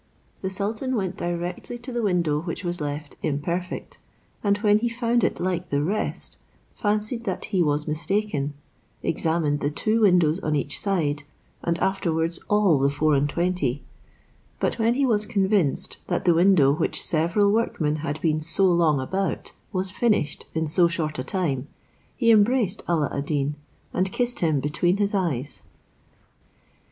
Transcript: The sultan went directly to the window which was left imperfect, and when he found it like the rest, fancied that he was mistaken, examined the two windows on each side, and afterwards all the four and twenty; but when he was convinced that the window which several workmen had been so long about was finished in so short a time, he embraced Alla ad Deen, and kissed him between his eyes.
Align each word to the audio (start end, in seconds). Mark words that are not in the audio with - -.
The 0.41 0.49
sultan 0.49 0.95
went 0.95 1.15
directly 1.15 1.77
to 1.77 1.91
the 1.91 2.01
window 2.01 2.41
which 2.41 2.63
was 2.63 2.81
left 2.81 3.17
imperfect, 3.21 3.99
and 4.43 4.57
when 4.57 4.79
he 4.79 4.89
found 4.89 5.23
it 5.23 5.39
like 5.39 5.69
the 5.69 5.83
rest, 5.83 6.39
fancied 6.73 7.25
that 7.25 7.45
he 7.45 7.61
was 7.61 7.87
mistaken, 7.87 8.55
examined 9.03 9.59
the 9.59 9.69
two 9.69 10.01
windows 10.01 10.39
on 10.39 10.55
each 10.55 10.79
side, 10.79 11.21
and 11.63 11.77
afterwards 11.77 12.39
all 12.49 12.79
the 12.79 12.89
four 12.89 13.13
and 13.13 13.29
twenty; 13.29 13.83
but 14.59 14.79
when 14.79 14.95
he 14.95 15.05
was 15.05 15.27
convinced 15.27 15.97
that 16.07 16.25
the 16.25 16.33
window 16.33 16.73
which 16.73 17.05
several 17.05 17.51
workmen 17.51 17.97
had 17.97 18.19
been 18.21 18.39
so 18.39 18.65
long 18.65 18.99
about 18.99 19.51
was 19.71 19.91
finished 19.91 20.47
in 20.55 20.65
so 20.65 20.87
short 20.87 21.19
a 21.19 21.23
time, 21.23 21.67
he 22.15 22.31
embraced 22.31 22.81
Alla 22.87 23.11
ad 23.15 23.27
Deen, 23.27 23.55
and 23.93 24.11
kissed 24.11 24.39
him 24.39 24.59
between 24.61 24.97
his 24.97 25.13
eyes. 25.13 25.61